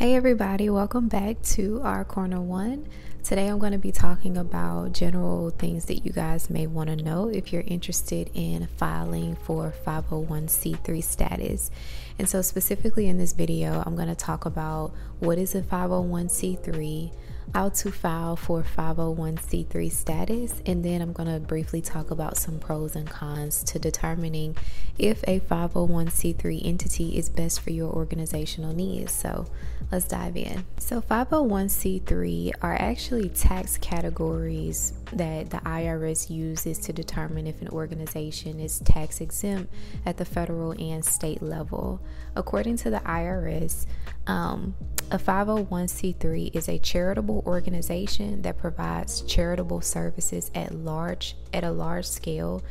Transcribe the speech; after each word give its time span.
Hey, 0.00 0.14
everybody, 0.14 0.70
welcome 0.70 1.08
back 1.08 1.42
to 1.42 1.82
our 1.82 2.06
Corner 2.06 2.40
One. 2.40 2.88
Today, 3.22 3.48
I'm 3.48 3.58
going 3.58 3.72
to 3.72 3.78
be 3.78 3.92
talking 3.92 4.38
about 4.38 4.94
general 4.94 5.50
things 5.50 5.84
that 5.84 6.06
you 6.06 6.10
guys 6.10 6.48
may 6.48 6.66
want 6.66 6.88
to 6.88 6.96
know 6.96 7.28
if 7.28 7.52
you're 7.52 7.64
interested 7.66 8.30
in 8.32 8.66
filing 8.78 9.36
for 9.36 9.74
501c3 9.86 11.04
status. 11.04 11.70
And 12.18 12.26
so, 12.26 12.40
specifically 12.40 13.08
in 13.08 13.18
this 13.18 13.34
video, 13.34 13.82
I'm 13.84 13.94
going 13.94 14.08
to 14.08 14.14
talk 14.14 14.46
about 14.46 14.92
what 15.18 15.36
is 15.36 15.54
a 15.54 15.60
501c3 15.60 17.12
how 17.54 17.68
to 17.68 17.90
file 17.90 18.36
for 18.36 18.62
501c3 18.62 19.90
status, 19.90 20.62
and 20.66 20.84
then 20.84 21.02
I'm 21.02 21.12
going 21.12 21.32
to 21.32 21.40
briefly 21.40 21.80
talk 21.80 22.10
about 22.10 22.36
some 22.36 22.58
pros 22.58 22.94
and 22.94 23.08
cons 23.08 23.64
to 23.64 23.78
determining 23.78 24.56
if 24.98 25.22
a 25.24 25.40
501c3 25.40 26.64
entity 26.64 27.16
is 27.16 27.28
best 27.28 27.60
for 27.60 27.70
your 27.70 27.92
organizational 27.92 28.74
needs. 28.74 29.12
So 29.12 29.46
let's 29.90 30.06
dive 30.06 30.36
in. 30.36 30.64
So, 30.78 31.00
501c3 31.00 32.52
are 32.62 32.74
actually 32.74 33.28
tax 33.30 33.78
categories 33.78 34.92
that 35.12 35.50
the 35.50 35.58
IRS 35.58 36.30
uses 36.30 36.78
to 36.78 36.92
determine 36.92 37.46
if 37.46 37.60
an 37.62 37.68
organization 37.68 38.60
is 38.60 38.78
tax 38.80 39.20
exempt 39.20 39.72
at 40.06 40.16
the 40.16 40.24
federal 40.24 40.72
and 40.72 41.04
state 41.04 41.42
level. 41.42 42.00
According 42.36 42.76
to 42.78 42.90
the 42.90 43.00
IRS, 43.00 43.86
um, 44.30 44.74
a 45.10 45.18
501c3 45.18 46.54
is 46.54 46.68
a 46.68 46.78
charitable 46.78 47.42
organization 47.46 48.42
that 48.42 48.58
provides 48.58 49.22
charitable 49.22 49.80
services 49.80 50.52
at 50.54 50.72
large 50.72 51.36
at 51.52 51.64
a 51.64 51.70
large 51.72 52.06
scale 52.06 52.62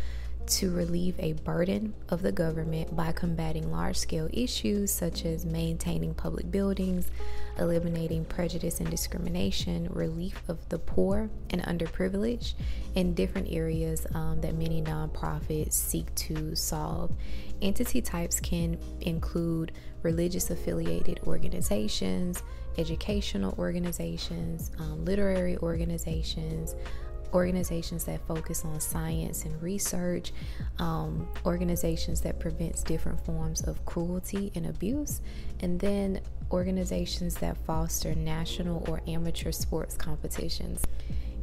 to 0.49 0.71
relieve 0.71 1.20
a 1.20 1.34
burden 1.34 1.94
of 2.09 2.21
the 2.21 2.31
government 2.31 2.95
by 2.95 3.12
combating 3.12 3.71
large 3.71 3.98
scale 3.98 4.27
issues 4.34 4.91
such 4.91 5.23
as 5.26 5.45
maintaining 5.45 6.13
public 6.13 6.49
buildings, 6.52 7.12
eliminating 7.59 8.26
prejudice 8.26 8.80
and 8.80 8.90
discrimination, 8.90 9.88
relief 9.91 10.41
of 10.48 10.67
the 10.70 10.80
poor 10.80 11.29
and 11.51 11.62
underprivileged, 11.63 12.54
in 12.96 13.13
different 13.13 13.48
areas 13.51 14.07
um, 14.15 14.41
that 14.41 14.55
many 14.55 14.82
nonprofits 14.82 15.74
seek 15.74 16.13
to 16.15 16.55
solve. 16.55 17.12
Entity 17.62 18.02
types 18.02 18.40
can 18.40 18.77
include 19.02 19.71
religious 20.02 20.49
affiliated 20.49 21.20
organizations, 21.27 22.41
educational 22.77 23.54
organizations, 23.59 24.71
um, 24.79 25.04
literary 25.05 25.57
organizations, 25.57 26.76
organizations 27.34 28.04
that 28.05 28.20
focus 28.27 28.66
on 28.66 28.80
science 28.80 29.46
and 29.46 29.62
research, 29.62 30.32
um, 30.80 31.27
organizations 31.46 32.21
that 32.21 32.40
prevents 32.40 32.84
different 32.84 33.24
forms 33.26 33.62
of 33.62 33.84
cruelty 33.86 34.52
and 34.55 34.66
abuse, 34.66 35.21
and 35.62 35.80
then 35.80 36.21
organizations 36.52 37.36
that 37.36 37.58
foster 37.66 38.16
national 38.16 38.84
or 38.90 39.02
amateur 39.08 39.52
sports 39.52 39.96
competitions. 39.96 40.84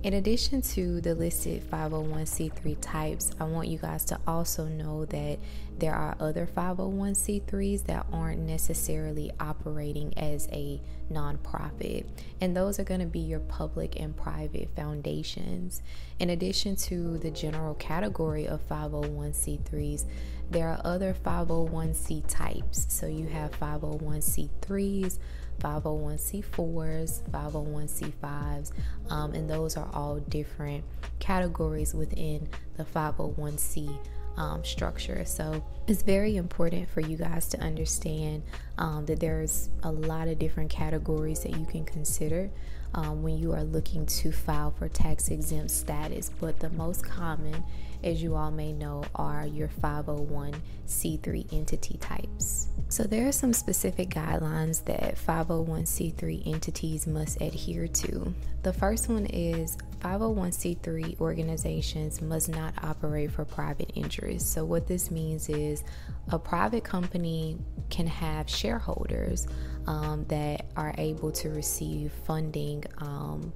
In 0.03 0.15
addition 0.15 0.63
to 0.63 1.01
the 1.01 1.15
listed 1.15 1.69
501c3 1.69 2.77
types, 2.81 3.33
I 3.41 3.45
want 3.45 3.69
you 3.69 3.79
guys 3.79 4.05
to 4.07 4.21
also 4.27 4.67
know 4.67 5.05
that 5.07 5.39
there 5.79 5.95
are 5.95 6.17
other 6.19 6.47
501c3s 6.47 7.85
that 7.85 8.07
aren't 8.13 8.41
necessarily 8.41 9.31
operating 9.39 10.17
as 10.19 10.49
a 10.51 10.81
nonprofit, 11.13 12.07
and 12.41 12.57
those 12.57 12.79
are 12.79 12.85
going 12.85 13.01
to 13.01 13.07
be 13.07 13.19
your 13.19 13.41
public 13.41 14.01
and 14.01 14.17
private 14.17 14.71
foundations. 14.75 15.83
In 16.19 16.31
addition 16.31 16.77
to 16.77 17.19
the 17.19 17.31
general 17.31 17.75
category 17.75 18.47
of 18.47 18.67
501c3s, 18.69 20.07
there 20.51 20.69
are 20.69 20.81
other 20.85 21.15
501c 21.15 22.25
types. 22.27 22.87
So 22.89 23.07
you 23.07 23.27
have 23.27 23.51
501c3s, 23.53 25.19
501c4s, 25.61 27.23
501c5s, 27.31 28.73
um, 29.11 29.35
and 29.35 29.51
those 29.51 29.77
are 29.77 29.89
all 29.93 30.21
different 30.21 30.85
categories 31.19 31.95
within 31.95 32.49
the 32.77 32.85
501c 32.85 33.99
um, 34.37 34.65
structure. 34.65 35.25
So 35.25 35.65
it's 35.87 36.03
very 36.03 36.37
important 36.37 36.89
for 36.91 37.01
you 37.01 37.17
guys 37.17 37.49
to 37.49 37.61
understand 37.61 38.43
um, 38.79 39.07
that 39.07 39.21
there's 39.21 39.71
a 39.83 39.91
lot 39.91 40.29
of 40.29 40.39
different 40.39 40.71
categories 40.71 41.41
that 41.41 41.57
you 41.57 41.65
can 41.67 41.85
consider 41.85 42.51
um, 42.95 43.23
when 43.23 43.39
you 43.39 43.53
are 43.53 43.65
looking 43.65 44.07
to 44.07 44.33
file 44.33 44.71
for 44.71 44.89
tax 44.89 45.29
exempt 45.29 45.71
status. 45.71 46.31
But 46.41 46.61
the 46.61 46.71
most 46.71 47.05
common, 47.05 47.63
as 48.03 48.23
you 48.23 48.35
all 48.35 48.51
may 48.51 48.73
know, 48.73 49.05
are 49.15 49.47
your 49.47 49.69
501c3 49.69 51.53
entity 51.53 51.99
types. 51.99 52.69
So 52.89 53.03
there 53.03 53.27
are 53.27 53.33
some 53.33 53.53
specific 53.53 54.11
guidelines 54.11 54.85
that 54.85 55.17
501c3 55.17 56.47
entities 56.47 57.07
must 57.07 57.41
adhere 57.41 57.89
to. 57.89 58.35
The 58.63 58.73
first 58.73 59.09
one 59.09 59.27
is 59.27 59.77
501c3 60.01 61.21
organizations 61.21 62.23
must 62.23 62.49
not 62.49 62.75
operate 62.83 63.33
for 63.33 63.45
private 63.45 63.91
interests. 63.95 64.49
So, 64.49 64.65
what 64.65 64.87
this 64.87 65.11
means 65.11 65.49
is 65.49 65.83
a 66.31 66.39
private 66.39 66.85
company 66.85 67.59
can 67.91 68.07
have 68.07 68.49
shareholders 68.49 69.47
um, 69.87 70.25
that 70.29 70.67
are 70.77 70.95
able 70.99 71.31
to 71.33 71.51
receive 71.51 72.13
funding. 72.25 72.85
Um, 72.99 73.53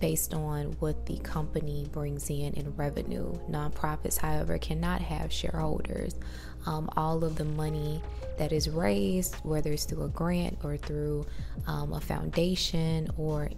based 0.00 0.34
on 0.34 0.66
what 0.78 1.06
the 1.06 1.18
company 1.18 1.88
brings 1.92 2.28
in 2.30 2.52
in 2.54 2.74
revenue. 2.76 3.32
Nonprofits, 3.50 4.18
however, 4.18 4.58
cannot 4.58 5.00
have 5.00 5.32
shareholders. 5.32 6.14
Um, 6.66 6.90
all 6.96 7.24
of 7.24 7.36
the 7.36 7.44
money 7.44 8.02
that 8.38 8.52
is 8.52 8.68
raised, 8.68 9.36
whether 9.36 9.72
it's 9.72 9.84
through 9.84 10.04
a 10.04 10.08
grant 10.08 10.58
or 10.62 10.76
through 10.76 11.26
um, 11.66 11.92
a 11.92 12.00
foundation 12.00 13.08
or 13.16 13.50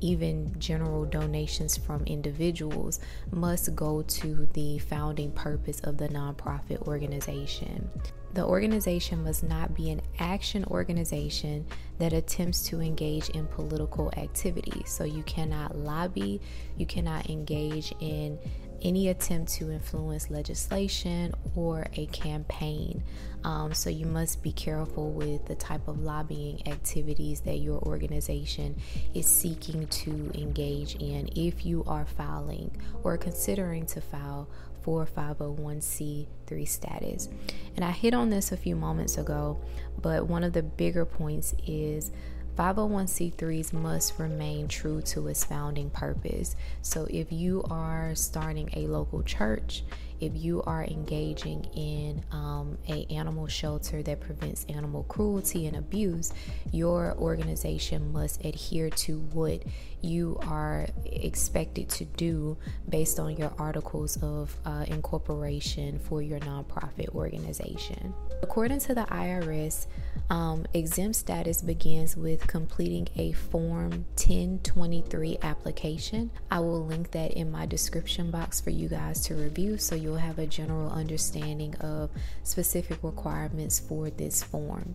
even 0.00 0.54
general 0.58 1.04
donations 1.04 1.76
from 1.76 2.04
individuals 2.04 3.00
must 3.32 3.74
go 3.74 4.02
to 4.02 4.46
the 4.52 4.78
founding 4.78 5.32
purpose 5.32 5.80
of 5.80 5.96
the 5.96 6.08
nonprofit 6.08 6.86
organization. 6.86 7.88
The 8.34 8.44
organization 8.44 9.22
must 9.22 9.44
not 9.44 9.74
be 9.74 9.90
an 9.90 10.02
action 10.18 10.64
organization 10.64 11.66
that 11.98 12.12
attempts 12.12 12.64
to 12.64 12.80
engage 12.80 13.28
in 13.28 13.46
political 13.46 14.12
activity. 14.16 14.82
So 14.86 15.04
you 15.04 15.22
cannot 15.22 15.76
lobby, 15.76 16.40
you 16.76 16.84
cannot 16.84 17.30
engage 17.30 17.94
in 18.00 18.40
any 18.82 19.08
attempt 19.08 19.52
to 19.52 19.70
influence 19.70 20.30
legislation 20.30 21.32
or 21.54 21.86
a 21.94 22.06
campaign. 22.06 23.04
Um, 23.44 23.72
so 23.72 23.88
you 23.88 24.04
must 24.04 24.42
be 24.42 24.50
careful 24.50 25.12
with 25.12 25.46
the 25.46 25.54
type 25.54 25.86
of 25.86 26.00
lobbying 26.00 26.66
activities 26.66 27.40
that 27.42 27.58
your 27.58 27.80
organization 27.82 28.74
is 29.14 29.26
seeking 29.26 29.86
to 29.86 30.32
engage 30.34 30.96
in 30.96 31.28
if 31.36 31.64
you 31.64 31.84
are 31.86 32.04
filing 32.04 32.70
or 33.04 33.16
considering 33.16 33.86
to 33.86 34.00
file 34.00 34.48
for 34.84 35.06
501c3 35.06 36.68
status. 36.68 37.30
And 37.74 37.84
I 37.84 37.90
hit 37.90 38.12
on 38.12 38.28
this 38.28 38.52
a 38.52 38.56
few 38.56 38.76
moments 38.76 39.16
ago, 39.16 39.58
but 40.00 40.28
one 40.28 40.44
of 40.44 40.52
the 40.52 40.62
bigger 40.62 41.06
points 41.06 41.54
is 41.66 42.10
501c3s 42.58 43.72
must 43.72 44.18
remain 44.18 44.68
true 44.68 45.00
to 45.02 45.26
its 45.28 45.42
founding 45.42 45.88
purpose. 45.88 46.54
So 46.82 47.06
if 47.08 47.32
you 47.32 47.64
are 47.70 48.14
starting 48.14 48.68
a 48.74 48.86
local 48.86 49.22
church, 49.22 49.84
if 50.20 50.32
you 50.34 50.62
are 50.62 50.84
engaging 50.84 51.64
in 51.74 52.24
um, 52.32 52.78
a 52.88 53.06
animal 53.10 53.46
shelter 53.46 54.02
that 54.02 54.20
prevents 54.20 54.64
animal 54.68 55.04
cruelty 55.04 55.66
and 55.66 55.76
abuse, 55.76 56.32
your 56.72 57.14
organization 57.18 58.12
must 58.12 58.44
adhere 58.44 58.90
to 58.90 59.18
what 59.32 59.62
you 60.04 60.38
are 60.42 60.86
expected 61.06 61.88
to 61.88 62.04
do 62.04 62.56
based 62.88 63.18
on 63.18 63.36
your 63.36 63.52
articles 63.58 64.22
of 64.22 64.54
uh, 64.64 64.84
incorporation 64.88 65.98
for 65.98 66.20
your 66.22 66.38
nonprofit 66.40 67.08
organization. 67.14 68.12
According 68.42 68.80
to 68.80 68.94
the 68.94 69.04
IRS, 69.04 69.86
um, 70.28 70.66
exempt 70.74 71.16
status 71.16 71.62
begins 71.62 72.16
with 72.16 72.46
completing 72.46 73.08
a 73.16 73.32
Form 73.32 73.90
1023 74.16 75.38
application. 75.42 76.30
I 76.50 76.60
will 76.60 76.84
link 76.84 77.10
that 77.12 77.32
in 77.32 77.50
my 77.50 77.66
description 77.66 78.30
box 78.30 78.60
for 78.60 78.70
you 78.70 78.88
guys 78.88 79.22
to 79.26 79.34
review 79.34 79.78
so 79.78 79.94
you'll 80.04 80.16
have 80.16 80.38
a 80.38 80.46
general 80.46 80.90
understanding 80.90 81.74
of 81.76 82.10
specific 82.42 82.98
requirements 83.02 83.80
for 83.80 84.10
this 84.10 84.42
form. 84.42 84.94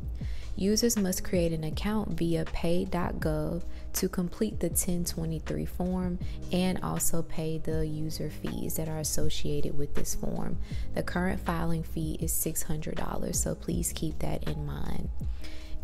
Users 0.55 0.97
must 0.97 1.23
create 1.23 1.51
an 1.53 1.63
account 1.63 2.17
via 2.17 2.45
pay.gov 2.45 3.63
to 3.93 4.09
complete 4.09 4.59
the 4.59 4.67
1023 4.67 5.65
form 5.65 6.19
and 6.51 6.79
also 6.83 7.21
pay 7.21 7.57
the 7.57 7.87
user 7.87 8.29
fees 8.29 8.75
that 8.75 8.89
are 8.89 8.99
associated 8.99 9.77
with 9.77 9.95
this 9.95 10.15
form. 10.15 10.57
The 10.93 11.03
current 11.03 11.39
filing 11.39 11.83
fee 11.83 12.17
is 12.19 12.33
$600, 12.33 13.35
so 13.35 13.55
please 13.55 13.93
keep 13.93 14.19
that 14.19 14.47
in 14.47 14.65
mind. 14.65 15.09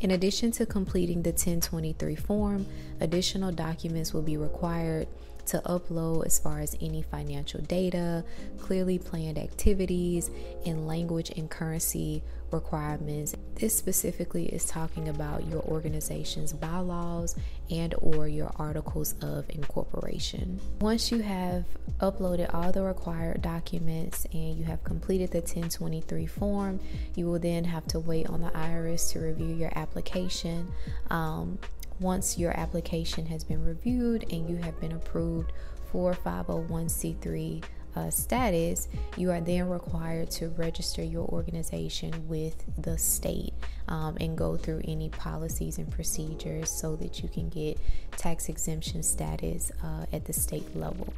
In 0.01 0.11
addition 0.11 0.51
to 0.51 0.65
completing 0.65 1.23
the 1.23 1.29
1023 1.29 2.15
form, 2.15 2.65
additional 2.99 3.51
documents 3.51 4.13
will 4.13 4.21
be 4.21 4.35
required 4.35 5.07
to 5.47 5.61
upload 5.65 6.25
as 6.25 6.39
far 6.39 6.59
as 6.59 6.75
any 6.81 7.01
financial 7.01 7.61
data, 7.61 8.23
clearly 8.59 8.99
planned 8.99 9.37
activities, 9.37 10.29
and 10.65 10.87
language 10.87 11.31
and 11.35 11.49
currency 11.49 12.23
requirements. 12.51 13.35
This 13.55 13.75
specifically 13.75 14.45
is 14.47 14.65
talking 14.65 15.09
about 15.09 15.45
your 15.47 15.61
organization's 15.63 16.53
bylaws 16.53 17.35
and 17.69 17.93
or 17.99 18.27
your 18.27 18.51
articles 18.57 19.15
of 19.21 19.45
incorporation. 19.49 20.59
Once 20.79 21.11
you 21.11 21.19
have 21.19 21.65
uploaded 21.99 22.53
all 22.53 22.71
the 22.71 22.81
required 22.81 23.41
documents 23.41 24.25
and 24.33 24.57
you 24.57 24.63
have 24.65 24.83
completed 24.83 25.31
the 25.31 25.39
1023 25.39 26.25
form, 26.25 26.79
you 27.15 27.25
will 27.25 27.39
then 27.39 27.63
have 27.63 27.85
to 27.87 27.99
wait 27.99 28.27
on 28.27 28.41
the 28.41 28.49
IRS 28.49 29.11
to 29.11 29.19
review 29.19 29.53
your 29.55 29.71
application. 29.75 30.71
Um, 31.09 31.59
once 31.99 32.37
your 32.37 32.57
application 32.59 33.25
has 33.27 33.43
been 33.43 33.63
reviewed 33.63 34.25
and 34.31 34.49
you 34.49 34.57
have 34.57 34.79
been 34.79 34.91
approved 34.91 35.51
for 35.91 36.13
501c3 36.13 37.63
uh, 37.95 38.09
status, 38.09 38.89
you 39.15 39.31
are 39.31 39.39
then 39.39 39.69
required 39.69 40.29
to 40.29 40.49
register 40.49 41.01
your 41.01 41.25
organization 41.29 42.27
with 42.27 42.65
the 42.81 42.97
state 42.97 43.53
um, 43.87 44.17
and 44.19 44.37
go 44.37 44.57
through 44.57 44.81
any 44.85 45.09
policies 45.09 45.77
and 45.77 45.89
procedures 45.89 46.69
so 46.69 46.95
that 46.97 47.21
you 47.23 47.29
can 47.29 47.47
get 47.49 47.77
tax 48.17 48.49
exemption 48.49 49.01
status 49.01 49.71
uh, 49.83 50.05
at 50.11 50.25
the 50.25 50.33
state 50.33 50.75
level. 50.75 51.13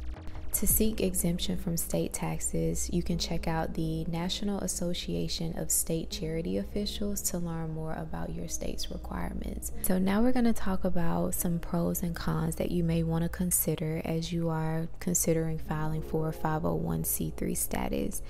To 0.54 0.66
seek 0.66 1.00
exemption 1.00 1.56
from 1.56 1.76
state 1.76 2.12
taxes, 2.12 2.90
you 2.92 3.02
can 3.02 3.18
check 3.18 3.46
out 3.46 3.74
the 3.74 4.04
National 4.06 4.58
Association 4.60 5.56
of 5.56 5.70
State 5.70 6.10
Charity 6.10 6.56
Officials 6.58 7.22
to 7.30 7.38
learn 7.38 7.74
more 7.74 7.92
about 7.92 8.34
your 8.34 8.48
state's 8.48 8.90
requirements. 8.90 9.70
So, 9.82 9.98
now 9.98 10.20
we're 10.20 10.32
going 10.32 10.46
to 10.46 10.52
talk 10.52 10.84
about 10.84 11.34
some 11.34 11.58
pros 11.60 12.02
and 12.02 12.16
cons 12.16 12.56
that 12.56 12.70
you 12.70 12.82
may 12.82 13.02
want 13.02 13.22
to 13.22 13.28
consider 13.28 14.02
as 14.04 14.32
you 14.32 14.48
are 14.48 14.88
considering 14.98 15.58
filing 15.58 16.02
for 16.02 16.28
a 16.28 16.32
501c3 16.32 17.56
status. 17.56 18.22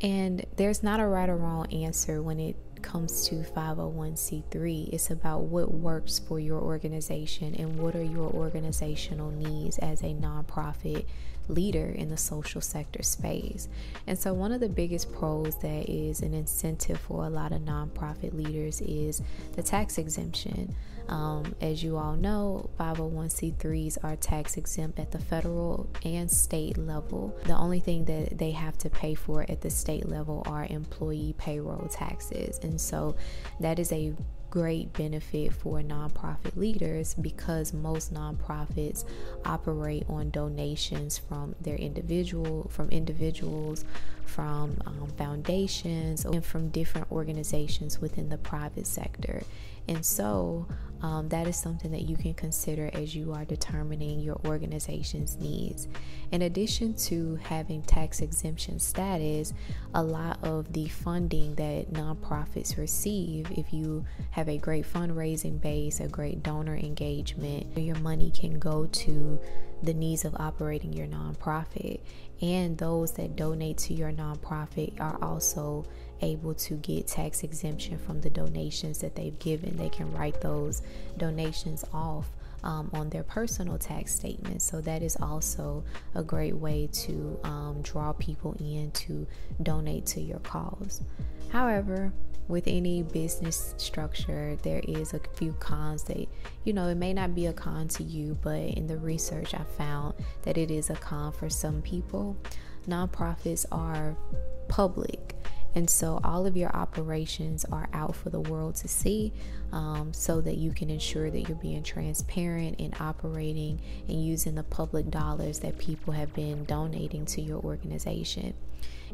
And 0.00 0.46
there's 0.56 0.82
not 0.82 0.98
a 0.98 1.06
right 1.06 1.28
or 1.28 1.36
wrong 1.36 1.72
answer 1.72 2.22
when 2.22 2.40
it 2.40 2.56
comes 2.82 3.28
to 3.28 3.36
501c3. 3.36 4.88
It's 4.92 5.10
about 5.10 5.42
what 5.42 5.72
works 5.72 6.18
for 6.18 6.40
your 6.40 6.60
organization 6.60 7.54
and 7.54 7.78
what 7.78 7.94
are 7.94 8.02
your 8.02 8.30
organizational 8.30 9.30
needs 9.30 9.78
as 9.78 10.02
a 10.02 10.14
nonprofit 10.14 11.06
leader 11.48 11.86
in 11.86 12.08
the 12.08 12.16
social 12.16 12.60
sector 12.60 13.02
space. 13.02 13.68
And 14.06 14.18
so, 14.18 14.32
one 14.32 14.52
of 14.52 14.60
the 14.60 14.68
biggest 14.68 15.12
pros 15.12 15.56
that 15.60 15.88
is 15.88 16.22
an 16.22 16.34
incentive 16.34 17.00
for 17.00 17.24
a 17.24 17.30
lot 17.30 17.52
of 17.52 17.62
nonprofit 17.62 18.32
leaders 18.32 18.80
is 18.80 19.22
the 19.54 19.62
tax 19.62 19.98
exemption. 19.98 20.74
Um, 21.10 21.56
as 21.60 21.82
you 21.82 21.96
all 21.96 22.14
know, 22.14 22.70
501c3s 22.78 23.98
are 24.04 24.14
tax 24.14 24.56
exempt 24.56 25.00
at 25.00 25.10
the 25.10 25.18
federal 25.18 25.90
and 26.04 26.30
state 26.30 26.78
level. 26.78 27.36
The 27.44 27.56
only 27.56 27.80
thing 27.80 28.04
that 28.04 28.38
they 28.38 28.52
have 28.52 28.78
to 28.78 28.90
pay 28.90 29.14
for 29.14 29.44
at 29.48 29.60
the 29.60 29.70
state 29.70 30.08
level 30.08 30.44
are 30.46 30.66
employee 30.70 31.34
payroll 31.36 31.88
taxes. 31.88 32.60
And 32.62 32.80
so, 32.80 33.16
that 33.58 33.80
is 33.80 33.90
a 33.90 34.14
great 34.50 34.92
benefit 34.92 35.52
for 35.52 35.80
nonprofit 35.80 36.56
leaders 36.56 37.14
because 37.14 37.72
most 37.72 38.12
nonprofits 38.12 39.04
operate 39.44 40.04
on 40.08 40.30
donations 40.30 41.16
from 41.16 41.54
their 41.60 41.76
individual 41.76 42.68
from 42.68 42.88
individuals 42.90 43.84
from 44.24 44.76
um, 44.86 45.08
foundations 45.16 46.24
and 46.24 46.44
from 46.44 46.68
different 46.70 47.10
organizations 47.10 48.00
within 48.00 48.28
the 48.28 48.38
private 48.38 48.86
sector 48.86 49.42
and 49.88 50.04
so 50.04 50.66
um, 51.02 51.28
that 51.30 51.46
is 51.46 51.56
something 51.56 51.90
that 51.92 52.02
you 52.02 52.16
can 52.16 52.34
consider 52.34 52.90
as 52.92 53.14
you 53.14 53.32
are 53.32 53.44
determining 53.44 54.20
your 54.20 54.38
organization's 54.44 55.36
needs. 55.36 55.88
In 56.30 56.42
addition 56.42 56.94
to 56.94 57.36
having 57.36 57.82
tax 57.82 58.20
exemption 58.20 58.78
status, 58.78 59.54
a 59.94 60.02
lot 60.02 60.38
of 60.44 60.72
the 60.72 60.88
funding 60.88 61.54
that 61.54 61.92
nonprofits 61.92 62.76
receive, 62.76 63.50
if 63.52 63.72
you 63.72 64.04
have 64.30 64.39
a 64.48 64.58
great 64.58 64.86
fundraising 64.90 65.60
base, 65.60 66.00
a 66.00 66.08
great 66.08 66.42
donor 66.42 66.76
engagement, 66.76 67.66
your 67.76 67.98
money 67.98 68.30
can 68.30 68.58
go 68.58 68.86
to 68.86 69.38
the 69.82 69.94
needs 69.94 70.24
of 70.24 70.34
operating 70.36 70.92
your 70.92 71.06
nonprofit. 71.06 72.00
And 72.42 72.76
those 72.78 73.12
that 73.12 73.36
donate 73.36 73.78
to 73.78 73.94
your 73.94 74.12
nonprofit 74.12 74.98
are 75.00 75.18
also 75.22 75.86
able 76.22 76.54
to 76.54 76.74
get 76.74 77.06
tax 77.06 77.42
exemption 77.42 77.98
from 77.98 78.20
the 78.20 78.30
donations 78.30 78.98
that 78.98 79.14
they've 79.14 79.38
given. 79.38 79.76
They 79.76 79.88
can 79.88 80.12
write 80.12 80.40
those 80.40 80.82
donations 81.16 81.84
off 81.92 82.26
um, 82.62 82.90
on 82.92 83.08
their 83.10 83.22
personal 83.22 83.78
tax 83.78 84.14
statement. 84.14 84.62
So 84.62 84.80
that 84.82 85.02
is 85.02 85.16
also 85.20 85.82
a 86.14 86.22
great 86.22 86.54
way 86.54 86.88
to 86.92 87.38
um, 87.44 87.80
draw 87.82 88.12
people 88.12 88.54
in 88.60 88.90
to 88.92 89.26
donate 89.62 90.06
to 90.06 90.20
your 90.20 90.40
cause. 90.40 91.02
However, 91.50 92.12
with 92.50 92.66
any 92.66 93.02
business 93.02 93.74
structure, 93.78 94.56
there 94.62 94.82
is 94.86 95.14
a 95.14 95.20
few 95.34 95.52
cons 95.54 96.02
that, 96.04 96.28
you 96.64 96.72
know, 96.72 96.88
it 96.88 96.96
may 96.96 97.12
not 97.12 97.34
be 97.34 97.46
a 97.46 97.52
con 97.52 97.88
to 97.88 98.02
you, 98.02 98.36
but 98.42 98.60
in 98.60 98.86
the 98.86 98.98
research, 98.98 99.54
I 99.54 99.62
found 99.78 100.14
that 100.42 100.58
it 100.58 100.70
is 100.70 100.90
a 100.90 100.96
con 100.96 101.32
for 101.32 101.48
some 101.48 101.82
people. 101.82 102.36
Nonprofits 102.88 103.66
are 103.70 104.16
public 104.68 105.36
and 105.74 105.88
so 105.88 106.20
all 106.24 106.46
of 106.46 106.56
your 106.56 106.74
operations 106.74 107.64
are 107.66 107.88
out 107.92 108.16
for 108.16 108.30
the 108.30 108.40
world 108.40 108.74
to 108.76 108.88
see 108.88 109.32
um, 109.72 110.12
so 110.12 110.40
that 110.40 110.56
you 110.56 110.72
can 110.72 110.90
ensure 110.90 111.30
that 111.30 111.48
you're 111.48 111.58
being 111.58 111.82
transparent 111.82 112.80
and 112.80 112.94
operating 113.00 113.80
and 114.08 114.24
using 114.24 114.56
the 114.56 114.64
public 114.64 115.10
dollars 115.10 115.60
that 115.60 115.78
people 115.78 116.12
have 116.12 116.34
been 116.34 116.64
donating 116.64 117.24
to 117.26 117.40
your 117.40 117.60
organization. 117.60 118.54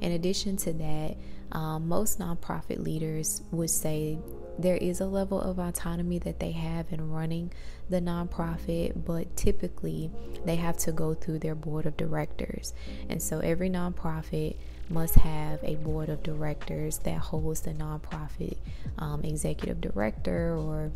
In 0.01 0.13
addition 0.13 0.57
to 0.59 0.73
that, 0.73 1.17
um, 1.53 1.89
most 1.89 2.19
nonprofit 2.19 2.83
leaders 2.83 3.43
would 3.51 3.71
say 3.71 4.19
there 4.59 4.77
is 4.77 5.01
a 5.01 5.07
level 5.07 5.41
of 5.41 5.59
autonomy 5.59 6.19
that 6.21 6.41
they 6.41 6.53
have 6.53 6.93
in 6.93 7.11
running 7.11 7.53
the 7.89 8.01
nonprofit, 8.01 9.05
but 9.05 9.37
typically 9.37 10.11
they 10.45 10.57
have 10.57 10.77
to 10.79 10.93
go 10.93 11.15
through 11.15 11.39
their 11.39 11.55
board 11.55 11.87
of 11.87 11.97
directors. 11.97 12.73
And 13.09 13.23
so 13.23 13.41
every 13.41 13.71
nonprofit 13.71 14.57
must 14.89 15.17
have 15.17 15.63
a 15.63 15.77
board 15.77 16.09
of 16.09 16.23
directors 16.23 16.99
that 16.99 17.19
holds 17.19 17.61
the 17.61 17.73
nonprofit 17.73 18.57
um, 18.99 19.23
executive 19.23 19.81
director 19.81 20.57
or 20.57 20.91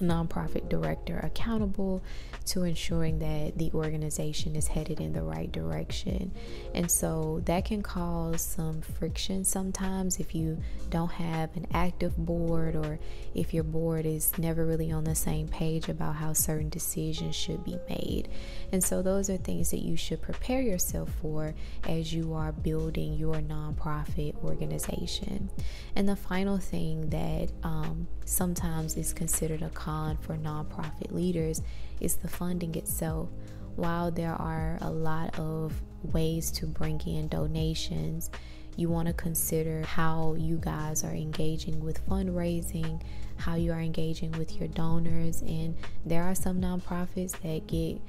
nonprofit 0.00 0.68
director 0.68 1.18
accountable 1.22 2.02
to 2.46 2.64
ensuring 2.64 3.18
that 3.18 3.58
the 3.58 3.70
organization 3.72 4.56
is 4.56 4.68
headed 4.68 5.00
in 5.00 5.12
the 5.12 5.22
right 5.22 5.50
direction. 5.52 6.32
And 6.74 6.90
so 6.90 7.42
that 7.44 7.66
can 7.66 7.82
cause 7.82 8.40
some 8.42 8.80
friction 8.80 9.44
sometimes 9.44 10.18
if 10.18 10.34
you 10.34 10.58
don't 10.88 11.10
have 11.12 11.54
an 11.56 11.66
active 11.72 12.16
board 12.16 12.74
or 12.74 12.98
if 13.34 13.52
your 13.52 13.64
board 13.64 14.06
is 14.06 14.36
never 14.38 14.64
really 14.64 14.90
on 14.90 15.04
the 15.04 15.14
same 15.14 15.48
page 15.48 15.88
about 15.88 16.16
how 16.16 16.32
certain 16.32 16.68
decisions 16.68 17.36
should 17.36 17.64
be 17.64 17.78
made. 17.88 18.28
And 18.72 18.82
so 18.82 19.02
those 19.02 19.28
are 19.28 19.36
things 19.36 19.70
that 19.70 19.82
you 19.82 19.96
should 19.96 20.22
prepare 20.22 20.62
yourself 20.62 21.10
for 21.20 21.54
as 21.86 22.12
you 22.12 22.34
are 22.34 22.52
building 22.52 23.14
your 23.14 23.36
nonprofit 23.36 24.42
organization. 24.42 25.50
And 25.94 26.08
the 26.08 26.16
final 26.16 26.58
thing 26.58 27.10
that 27.10 27.50
um, 27.62 28.08
sometimes 28.28 28.96
is 28.96 29.12
considered 29.12 29.62
a 29.62 29.70
con 29.70 30.16
for 30.18 30.36
nonprofit 30.36 31.12
leaders 31.12 31.62
is 32.00 32.16
the 32.16 32.28
funding 32.28 32.74
itself. 32.74 33.28
While 33.76 34.10
there 34.10 34.34
are 34.34 34.78
a 34.80 34.90
lot 34.90 35.38
of 35.38 35.72
ways 36.12 36.50
to 36.52 36.66
bring 36.66 37.00
in 37.06 37.28
donations, 37.28 38.30
you 38.76 38.88
want 38.88 39.08
to 39.08 39.14
consider 39.14 39.82
how 39.82 40.34
you 40.38 40.56
guys 40.56 41.02
are 41.04 41.12
engaging 41.12 41.80
with 41.80 42.06
fundraising, 42.08 43.00
how 43.36 43.56
you 43.56 43.72
are 43.72 43.80
engaging 43.80 44.32
with 44.32 44.56
your 44.56 44.68
donors. 44.68 45.42
And 45.42 45.76
there 46.06 46.22
are 46.22 46.34
some 46.34 46.60
nonprofits 46.60 47.32
that 47.42 47.66
get 47.66 48.00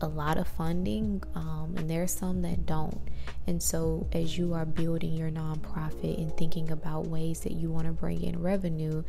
a 0.00 0.06
lot 0.06 0.36
of 0.36 0.48
funding, 0.48 1.22
um, 1.34 1.74
and 1.76 1.88
there 1.88 2.02
are 2.02 2.08
some 2.08 2.42
that 2.42 2.66
don't. 2.66 3.00
And 3.46 3.62
so, 3.62 4.06
as 4.12 4.36
you 4.36 4.52
are 4.54 4.64
building 4.64 5.14
your 5.14 5.30
nonprofit 5.30 6.18
and 6.18 6.36
thinking 6.36 6.70
about 6.70 7.06
ways 7.06 7.40
that 7.40 7.52
you 7.52 7.70
want 7.70 7.86
to 7.86 7.92
bring 7.92 8.22
in 8.22 8.40
revenue, 8.42 9.04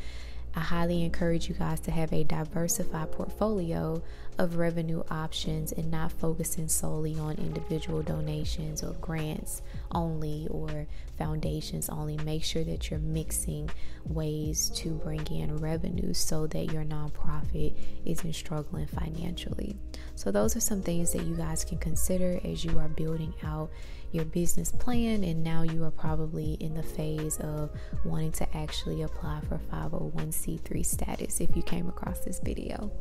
I 0.55 0.60
highly 0.60 1.03
encourage 1.03 1.50
you 1.50 1.55
guys 1.55 1.79
to 1.81 1.91
have 1.91 2.13
a 2.13 2.24
diversified 2.24 3.12
portfolio 3.12 4.03
of 4.38 4.57
revenue 4.57 5.03
options 5.10 5.72
and 5.72 5.89
not 5.89 6.12
focusing 6.12 6.67
solely 6.67 7.17
on 7.17 7.36
individual 7.36 8.03
donations 8.03 8.83
or 8.83 8.93
grants 8.93 9.62
only 9.91 10.48
or 10.51 10.86
foundations 11.17 11.89
only. 11.89 12.17
Make 12.17 12.43
sure 12.43 12.63
that 12.63 12.89
you're 12.89 13.00
mixing 13.00 13.69
ways 14.05 14.69
to 14.75 14.91
bring 14.91 15.25
in 15.27 15.57
revenue 15.57 16.13
so 16.13 16.45
that 16.48 16.72
your 16.72 16.83
nonprofit 16.83 17.75
isn't 18.05 18.33
struggling 18.33 18.88
financially. 18.88 19.75
So, 20.15 20.32
those 20.32 20.55
are 20.55 20.60
some 20.60 20.82
things 20.82 21.12
that 21.13 21.24
you 21.24 21.36
guys 21.36 21.65
can 21.65 21.77
consider 21.77 22.39
as 22.43 22.63
you 22.63 22.77
are 22.79 22.88
building 22.88 23.34
out 23.43 23.70
your 24.12 24.25
business 24.25 24.72
plan, 24.72 25.24
and 25.24 25.43
now 25.43 25.63
you 25.63 25.84
are 25.84 25.91
probably 25.91 26.53
in 26.60 26.75
the 26.75 26.84
phase 26.84 27.39
of 27.39 27.72
wanting 28.05 28.32
to 28.34 28.58
actually 28.58 29.01
apply 29.01 29.41
for 29.50 29.60
501c3 29.72 30.86
status 30.86 31.41
if 31.41 31.55
you 31.55 31.63
came 31.63 31.89
across 31.89 32.20
this 32.20 32.39
video. 32.39 32.91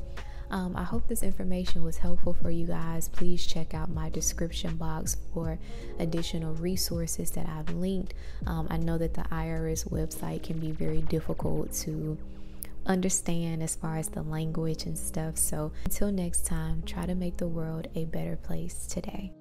Um, 0.52 0.76
I 0.76 0.85
hope 0.85 1.09
this 1.09 1.23
information 1.23 1.83
was 1.83 1.97
helpful 1.97 2.35
for 2.35 2.50
you 2.50 2.66
guys. 2.66 3.09
Please 3.09 3.47
check 3.47 3.73
out 3.73 3.90
my 3.90 4.11
description 4.11 4.76
box 4.76 5.16
for 5.33 5.59
additional 5.99 6.54
resources 6.54 7.31
that 7.33 7.49
I've 7.49 7.75
linked. 7.75 8.12
Um, 8.47 8.66
I 8.71 8.76
know 8.76 8.99
that 8.99 9.14
the 9.14 9.23
IRS 9.23 9.88
website 9.88 10.42
can 10.42 10.59
be 10.59 10.71
very 10.71 11.00
difficult 11.02 11.73
to 11.85 12.19
understand 12.86 13.62
as 13.62 13.76
far 13.76 13.96
as 13.96 14.08
the 14.08 14.22
language 14.22 14.84
and 14.84 14.96
stuff. 14.96 15.36
So 15.36 15.72
until 15.84 16.12
next 16.12 16.46
time, 16.46 16.82
try 16.84 17.06
to 17.06 17.14
make 17.14 17.36
the 17.36 17.48
world 17.48 17.88
a 17.94 18.04
better 18.06 18.36
place 18.36 18.86
today. 18.86 19.32